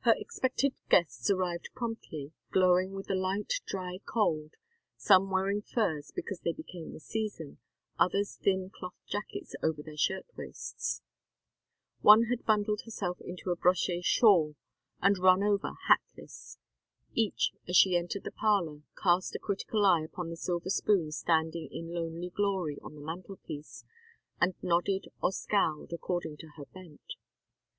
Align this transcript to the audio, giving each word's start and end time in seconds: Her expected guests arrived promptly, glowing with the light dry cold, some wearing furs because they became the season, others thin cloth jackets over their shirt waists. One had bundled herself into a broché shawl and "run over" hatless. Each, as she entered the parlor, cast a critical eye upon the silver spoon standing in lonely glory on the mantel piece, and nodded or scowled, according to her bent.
Her 0.00 0.12
expected 0.18 0.74
guests 0.90 1.30
arrived 1.30 1.70
promptly, 1.74 2.32
glowing 2.52 2.92
with 2.92 3.06
the 3.06 3.14
light 3.14 3.54
dry 3.64 3.98
cold, 4.04 4.56
some 4.98 5.30
wearing 5.30 5.62
furs 5.62 6.12
because 6.14 6.40
they 6.40 6.52
became 6.52 6.92
the 6.92 7.00
season, 7.00 7.56
others 7.98 8.36
thin 8.42 8.68
cloth 8.68 9.00
jackets 9.06 9.56
over 9.62 9.82
their 9.82 9.96
shirt 9.96 10.26
waists. 10.36 11.00
One 12.02 12.24
had 12.24 12.44
bundled 12.44 12.82
herself 12.82 13.22
into 13.22 13.48
a 13.50 13.56
broché 13.56 14.04
shawl 14.04 14.54
and 15.00 15.16
"run 15.16 15.42
over" 15.42 15.72
hatless. 15.88 16.58
Each, 17.14 17.52
as 17.66 17.74
she 17.74 17.96
entered 17.96 18.24
the 18.24 18.32
parlor, 18.32 18.82
cast 19.02 19.34
a 19.34 19.38
critical 19.38 19.86
eye 19.86 20.02
upon 20.02 20.28
the 20.28 20.36
silver 20.36 20.68
spoon 20.68 21.10
standing 21.10 21.70
in 21.72 21.94
lonely 21.94 22.28
glory 22.28 22.76
on 22.82 22.94
the 22.96 23.00
mantel 23.00 23.36
piece, 23.46 23.86
and 24.42 24.52
nodded 24.60 25.06
or 25.22 25.32
scowled, 25.32 25.90
according 25.94 26.36
to 26.36 26.48
her 26.58 26.66
bent. 26.66 27.14